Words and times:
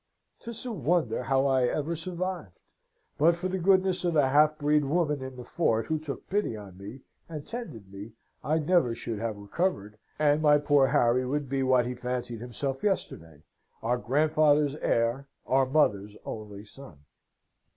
'Tis 0.39 0.65
a 0.65 0.71
wonder 0.71 1.21
how 1.21 1.45
I 1.45 1.65
ever 1.67 1.95
survived. 1.95 2.57
But 3.19 3.35
for 3.35 3.49
the 3.49 3.59
goodness 3.59 4.03
of 4.03 4.15
a 4.15 4.29
half 4.29 4.57
breed 4.57 4.83
woman 4.85 5.21
in 5.21 5.35
the 5.35 5.43
fort, 5.43 5.85
who 5.85 5.99
took 5.99 6.27
pity 6.27 6.57
on 6.57 6.79
me, 6.79 7.01
and 7.29 7.45
tended 7.45 7.93
me, 7.93 8.13
I 8.43 8.57
never 8.57 8.95
should 8.95 9.19
have 9.19 9.37
recovered, 9.37 9.99
and 10.17 10.41
my 10.41 10.57
poor 10.57 10.87
Harry 10.87 11.23
would 11.23 11.47
be 11.47 11.61
what 11.61 11.85
he 11.85 11.93
fancied 11.93 12.39
himself 12.41 12.81
yesterday, 12.81 13.43
our 13.83 13.99
grandfather's 13.99 14.73
heir, 14.77 15.27
our 15.45 15.67
mother's 15.67 16.17
only 16.25 16.65
son. 16.65 17.05